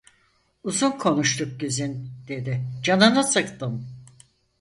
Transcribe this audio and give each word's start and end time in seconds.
"Uzun 0.63 0.91
konuştuk, 0.91 1.59
Güzin!" 1.59 2.09
dedi, 2.27 2.65
"Canını 2.83 3.23
sıktım." 3.23 3.87